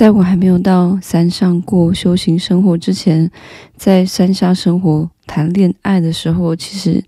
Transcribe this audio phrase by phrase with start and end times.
[0.00, 3.30] 在我还没有到山上过修行生活之前，
[3.76, 7.04] 在山下生活谈恋爱的时候，其实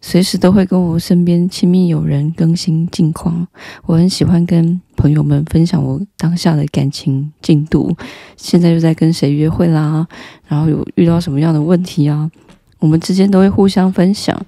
[0.00, 3.44] 随时都会跟我身边亲密友人更新近况。
[3.86, 7.92] 我很喜欢跟朋友们分享我当下的感情进度，
[8.36, 10.06] 现在又在跟谁约会啦，
[10.46, 12.30] 然后有遇到什么样的问题啊，
[12.78, 14.40] 我们之间都会互相分享。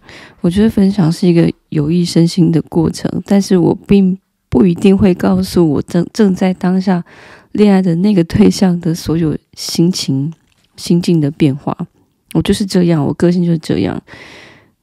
[0.42, 4.16] 我觉得分享是一个有益身心的过程，但是我并
[4.48, 7.02] 不一定会告诉我正正在当下。
[7.52, 10.32] 恋爱的那个对象的所有心情、
[10.76, 11.76] 心境的变化，
[12.34, 14.00] 我就是这样，我个性就是这样。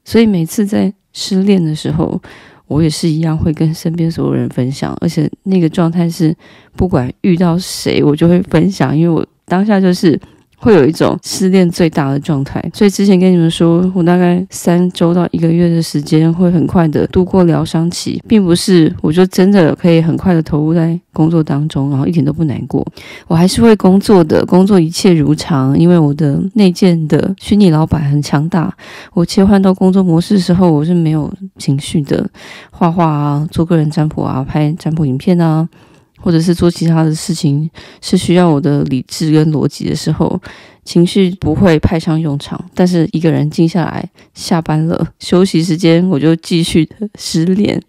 [0.03, 2.21] 所以每次在失恋的时候，
[2.67, 6.35] 我也是一样会跟身边所有人分享，而且那个状态是
[6.75, 10.19] 不管遇到谁，我就会分享，因为我当下就是。
[10.59, 22.85] 会有一种失恋最大的状态，所以之前跟你们说，我大概三周到一个月的时间会很快的度过疗伤期，并不是我就真的可以很快的投入在工作当中，然后一点都不难过。
[23.27, 28.75] 我还是会工作的，工作一切如常，因为我的内建的虚拟老板很强大。
[29.13, 32.27] 我切换到工作模式的时候，我是没有情绪的，
[32.71, 35.69] 画画啊，做个人占卜啊，拍占卜影片啊。
[36.17, 37.69] 或者是做其他的事情
[38.01, 40.39] 是需要我的理智跟逻辑的时候，
[40.83, 42.63] 情绪不会派上用场。
[42.73, 47.81] 但是一个人静下来，下班了，休息时间，我就继续的失恋，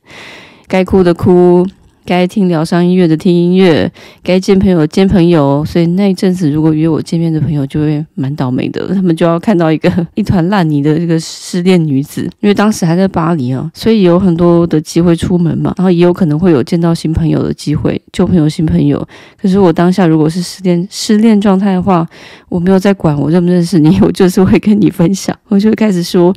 [0.67, 1.67] 该哭的哭。
[2.09, 3.92] 该听疗伤音乐的听音乐，
[4.23, 5.62] 该见朋友见朋友。
[5.67, 12.23] 所以那一阵子，如果约我见面的朋友就会蛮倒霉的， 他们就要看到一个一团烂泥的这个失恋女子。
[12.41, 19.06] 因为当时还在巴黎啊，所以有很多的机会出门嘛，然后也有可能会有见到新朋友的机会，旧朋友新朋友。
[19.39, 22.09] 可是我当下如果是失恋失恋状态的话，
[22.48, 26.34] 我没有在管我认不认识你， 我就是会跟你分享，我就开始说。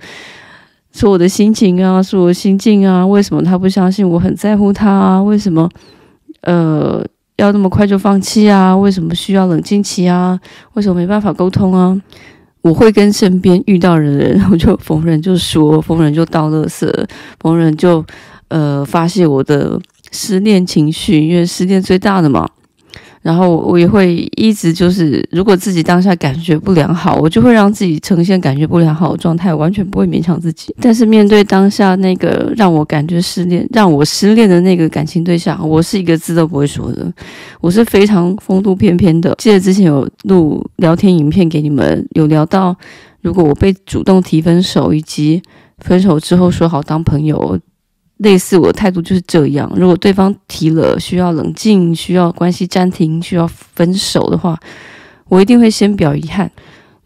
[0.93, 5.23] 说我的心情啊，说我的心境啊，为什么他不相信我很在乎他啊？
[5.23, 5.69] 为什么
[6.41, 7.03] 呃
[7.37, 8.75] 要那么快就放弃啊？
[8.75, 10.39] 为什么需要冷静期啊？
[10.73, 11.99] 为什么没办法沟通啊？
[12.61, 16.87] 我会跟身边遇到的人， 我就逢人就说，逢人就倒垃圾，
[17.39, 18.05] 逢人就
[18.49, 19.79] 呃发泄我的
[20.11, 22.47] 失恋情绪，因为失恋最大的嘛。
[23.21, 30.75] 然后我也会一直就是，如果自己当下感觉不良好，我就会让自己呈现感觉不良好的状态，完全不会勉强自己。
[30.81, 37.13] 但是面对当下那个让我感觉失恋、让我失恋的那个感情对象，我是一个字都不会说的，
[37.59, 39.35] 我是非常风度翩翩的。
[39.37, 42.75] 记得之前有录聊天影片给你们，有聊到
[43.21, 45.39] 如果我被主动提分手，以及
[45.77, 47.59] 分手之后说好当朋友。
[48.21, 54.57] 类似我的态度就是这样，如果对方提了需要冷静、需要关系暂停、需要分手的话，
[55.27, 56.51] 我一定会先表遗憾，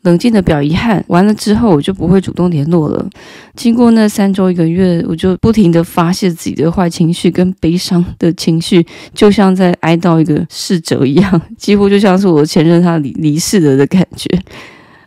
[0.02, 1.02] 冷静的表遗憾。
[1.08, 3.10] 完了之后，我就不会主动联络了。
[3.56, 14.28] 经过那三周一个月，我就不停的发泄自己的坏情绪跟悲伤的情绪，就像在哀悼一个逝者一样，几乎就像是我前任他离离世了的感觉。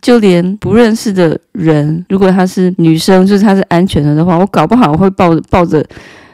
[0.01, 5.85] 就连不认识的人，如果她是女生，就是她是安全的的话，我搞不好我会抱抱着，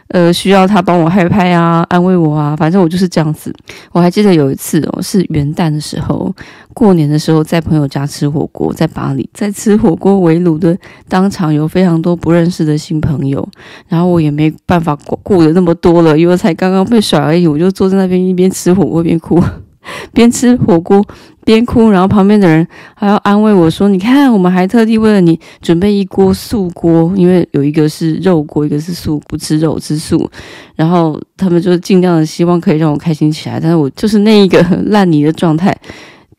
[0.09, 3.53] 呃，需要她帮我害怕啊，安慰我啊，反正我就是这样子。
[3.91, 6.33] 我还记得有一次哦，是元旦的时候，
[6.73, 10.77] 过年的时候，在朋友家吃火锅，在巴黎，在吃火锅围炉的
[11.09, 13.47] 当场有非常多不认识的新朋友，
[13.87, 19.41] 然后我也没办法顾顾的那么多了，因为才刚刚被甩而已，我就坐在那边一边吃火锅边哭。
[20.13, 20.99] 边吃火锅
[21.45, 30.29] 边哭，然后旁边的人还要安慰我说：“你看，我们还特地为了你准备一锅素锅，因为有一个是肉锅，一个是素，不吃肉吃素。
[30.75, 35.73] 然后他们就尽量的希望可以让我开心起来，但是我就是那一个 烂泥的状态，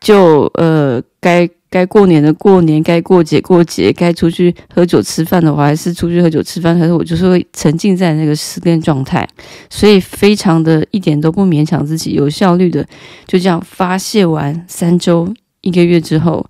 [0.00, 6.78] 就呃该。”该过年的过年，该过节过节，该出去喝酒吃饭的话，还是出去喝酒吃饭。
[6.78, 9.28] 可是我就是会沉浸在那个失恋状态，
[9.68, 12.86] 所以非常的一点都不勉强自己，有效率的
[13.26, 16.46] 就这样发泄完三周一个月之后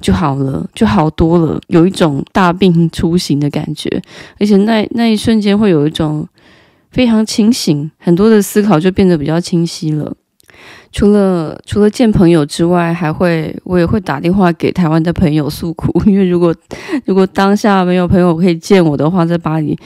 [0.00, 4.02] 就好了，就好多了，有一种大病初醒的感觉，
[4.38, 6.28] 而且那那一瞬间会有一种
[6.90, 10.14] 非常清醒，很多的思考就变得比较清晰了。
[10.90, 16.54] 除了除了见朋友之外，还会我也会打电话给台湾的朋友诉苦，因为如果
[17.04, 19.78] 如果当下没有朋友可以见我的话，在巴黎，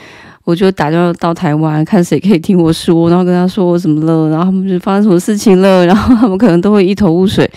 [0.44, 7.50] 我就打电话到台湾，看谁可以听我说，然后跟他说我怎么了，然后他们就发生什么事情了，然后他们可能都会一头雾水，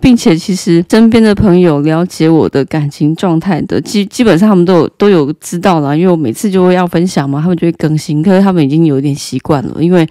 [0.00, 10.06] 并且其实身边的朋友了解我的感情状态的，基基本上他们都有都有知道了，因为我每次就会要分享嘛，他们就会更新，可是他们已经有点习惯了，因为。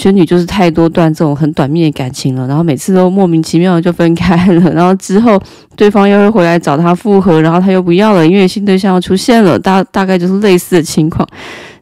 [0.00, 5.38] 玄女就是太多段这种很短命的感情了，然后每次都莫名其妙的就分开了，然后之后
[5.76, 11.28] 对方又会回来找他复合，然后他又不要了，因为新对象要出现了，大大概就是类似的情况，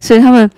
[0.00, 0.50] 所以他们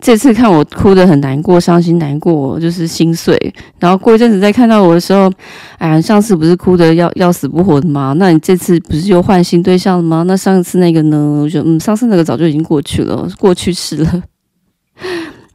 [0.00, 3.38] 这次看我哭得很难过、伤心难过，就是心碎。
[3.78, 5.30] 然后过一阵子再看到我的时候，
[5.78, 8.12] 哎呀，上次不是哭得要要死不活的吗？
[8.18, 10.24] 那你这次不是又换新对象了吗？
[10.26, 11.40] 那上次那个呢？
[11.44, 14.22] 我觉得，嗯，上次那个早就已经过去了，过去式了。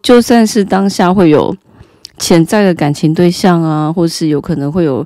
[0.02, 1.56] 就算是当下会有
[2.18, 5.06] 潜在的感情对象啊，或是有可能会有。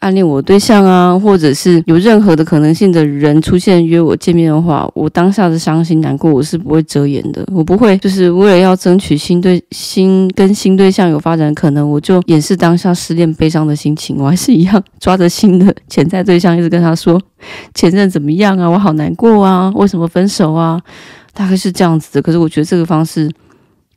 [0.00, 17.18] 暗恋我对象啊，或者是有任何的可能性的人出现约我见面的话，我当下的伤心难过我是不会遮掩的，我不会就是为了要争取新对新跟新对象有发展可能，我就掩饰当下失恋悲伤的心情，我还是一样抓着新的潜在对象，一直跟他说
[17.72, 20.78] 前任怎么样啊，我好难过啊，为什么分手啊，
[21.32, 22.20] 大概是这样子的。
[22.20, 23.30] 可是我觉得这个方式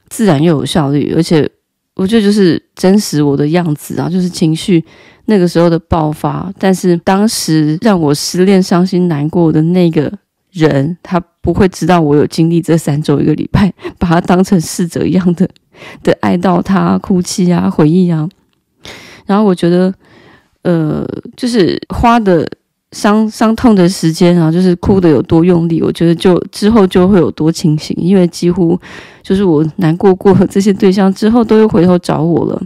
[0.09, 1.49] 自然又有效率，而且
[1.95, 4.83] 我觉得就是真实我的样子啊，就是情绪。
[5.29, 10.09] 那个时候的爆发，但是当时让我失恋、伤心、难过的那个
[10.53, 15.45] 人，他不会知道我有经历这三周一个礼拜，把他当成逝者一样的
[16.01, 18.25] 的爱悼他、哭泣啊、回忆啊。
[19.25, 19.93] 然后我觉得，
[20.61, 21.05] 呃，
[21.35, 22.49] 就是花的
[22.91, 28.79] 伤伤痛的时间啊，就是哭的有多用力，我觉得就之后就会有多清醒，因为几乎
[29.21, 32.61] 就是我难过过的这些对象之后，都又回头找我了。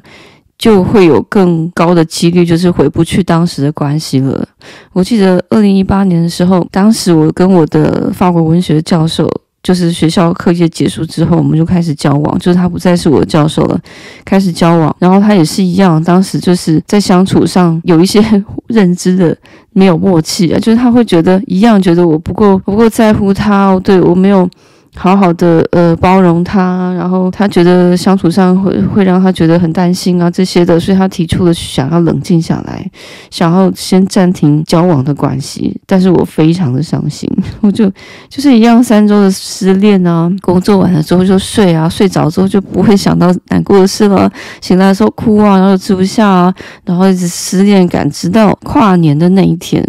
[0.57, 4.47] 就会有更高的几率，就是回不去当时的关系了。
[4.93, 9.27] 我记得二零一八年的时候，当时我跟我的法国文学教授，
[9.63, 13.79] 就是学校课业结束之后，我们就开始交往，就是他不再是我的教授了，
[14.25, 14.95] 开始交往。
[14.99, 18.19] 然后他也是一样，当时就是在相处上有一些
[18.67, 19.37] 认知的
[19.73, 24.49] 没有默契啊，就是他会觉得一样，觉得我不够不够在乎他，对我没有。
[24.95, 32.85] 好好的呃包容他，然后他觉得相处上会会让他觉得很担心啊这些的，所以他提出了想要冷静下来，
[33.29, 35.79] 想要先暂停交往的关系。
[35.87, 37.29] 但是我非常的伤心，
[37.61, 37.89] 我就
[38.29, 44.29] 就是一样三周的失恋啊，工作完了之后就睡啊，睡着之后就不会想到难过的事了，
[44.59, 46.53] 醒来的时候哭啊，然后吃不下啊，
[46.83, 49.81] 然后一直失恋感，直到跨年的那一天。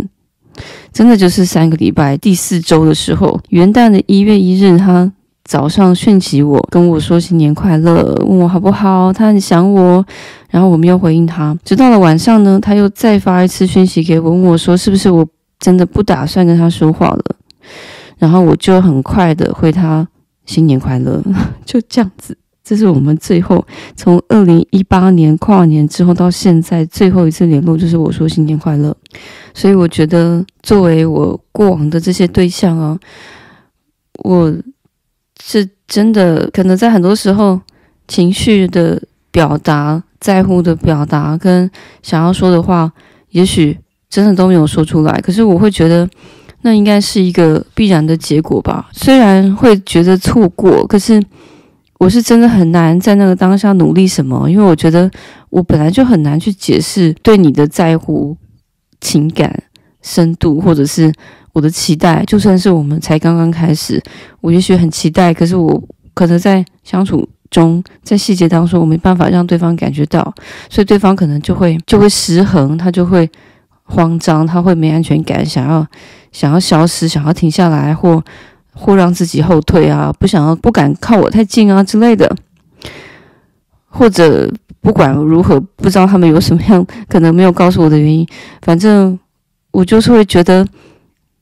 [0.93, 5.11] 真的就是三个礼拜第四周的时候，元旦的一月一日，他
[5.45, 10.05] 早上讯息我，跟我说新年快乐，问我好不好，他很想我，
[10.51, 11.57] 然后我没有回应他。
[11.65, 15.27] 直到了晚上呢，他又再发一次讯息给我，问我说是不是我
[15.59, 17.25] 真的不打算跟他说话了，
[18.19, 20.07] 然后我就很快的回他
[20.45, 21.23] 新年快乐，
[21.65, 22.37] 就这样子。
[22.65, 23.67] 这是我们最后
[23.97, 28.97] 从二零一八年跨年之后到现在最后一次联络，就是我说新年快乐。
[29.53, 32.97] 所以我觉得，作为我过往的这些对象啊，
[34.23, 34.55] 我
[35.43, 37.61] 是真的可能在很多时候
[38.07, 41.69] 情绪的表达、在乎的表达跟
[42.01, 42.93] 想要说的话，
[43.31, 43.77] 也许
[44.09, 45.21] 真的都没有说出来。
[45.21, 46.09] 可是我会觉得，
[46.61, 48.89] 那应该是一个必然的结果吧。
[48.93, 51.21] 虽然会觉得错过，可是。
[52.03, 55.09] 我是真的很难在那个当下努力什么，因为我觉得
[55.51, 58.37] 我本来就很难去解释对你的在乎、
[59.01, 59.63] 情感
[60.03, 61.13] 深度，或者是
[61.53, 62.25] 我的期待。
[62.27, 64.03] 就算是我们才刚刚开始，
[64.41, 65.81] 我也许很期待，可是我
[66.13, 70.35] 可能在相处中，在细节当中，我没办法让对方感觉到，
[70.69, 73.31] 所以对方可能就会就会失衡，他就会
[73.85, 75.87] 慌张，他会没安全感，想要
[76.33, 78.21] 想要消失，想要停下来，或。
[78.75, 82.35] 或让自己后退啊，不想要、不敢靠我太近啊之类的，
[83.89, 88.27] 或者不管如何，不知道他们有什么样 可能没有告诉我的原因，
[88.63, 89.19] 反正
[89.71, 90.67] 我就是会觉得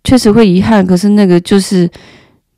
[0.05, 1.89] 确实会遗憾，可是那个就是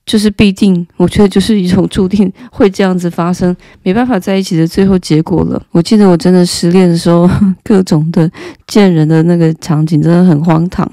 [0.06, 5.62] 就是必定，我觉得就是一种注定 会这样子发生，没办法在一起的最后结果了。
[5.70, 7.28] 我记得我真的失恋的时候，
[7.62, 8.28] 各种的
[8.66, 10.90] 见人的那个场景真的很荒唐，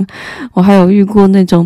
[0.53, 1.65] 我还有遇过那种。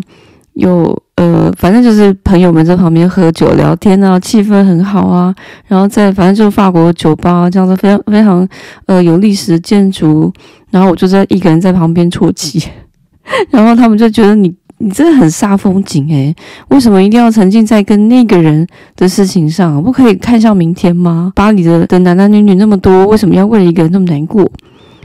[0.54, 5.34] 有呃，反正就是朋友们在旁边喝酒聊天啊，气氛很好啊。
[5.68, 8.48] 然后在反正就是法国酒吧这样子，非常非常
[8.86, 10.32] 呃有历史建筑。
[10.70, 12.68] 然后我就在一个人在旁边啜泣，
[13.50, 16.34] 然后他们就觉得你你真的很煞风景诶，
[16.70, 18.66] 为什么一定要沉浸在跟那个人
[18.96, 19.80] 的事情上？
[19.80, 21.30] 不可以看向明天吗？
[21.36, 24.50] 巴黎的的男男女女那么多，为什么要为了一个人那么难过？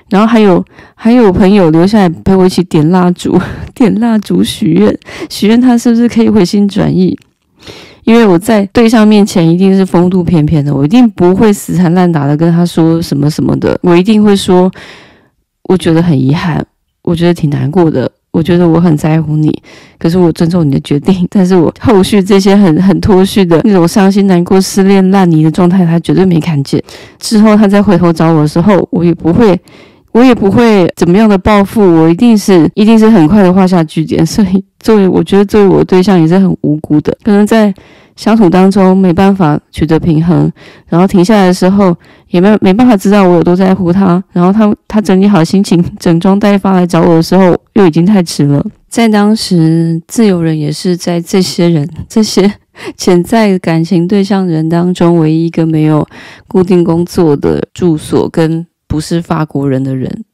[0.09, 0.63] 然后还有
[0.95, 3.39] 还有朋友留下来陪我一起点蜡烛，
[3.75, 4.97] 点蜡烛许愿，
[5.29, 7.17] 许愿他是不是可以回心转意？
[8.05, 14.71] 因为我在对象面前一定是风度翩翩的，我一定不会死缠烂打的跟他说什么什么的，我一定会说，
[15.63, 16.65] 我觉得很遗憾，
[17.03, 19.53] 我觉得挺难过的，我觉得我很在乎你，
[19.99, 26.81] 可是我尊重你的决定，但是我后续这些很很脱序的那种伤心难过、失恋烂泥的状态，他绝对没看见。
[27.19, 29.59] 之后他再回头找我的时候，我也不会。
[30.11, 34.25] 我也不会怎么样的报复，我一定是一定是很快的画下句点。
[34.25, 37.73] 所以作为我觉得作为我对象也是很无辜的，可能在
[38.15, 40.51] 相处当中没办法取得平衡，
[40.87, 41.95] 然后停下来的时候
[42.29, 48.65] 也没没办法知道我有多在乎他，然后他他整理好心情，整装待发来找我的时候又已经太迟了。
[48.89, 52.51] 在当时，自由人也是在这些人这些
[52.97, 56.05] 潜在感情对象人当中唯一一个没有
[56.47, 60.25] 固定工作的住所跟不是法国人的人。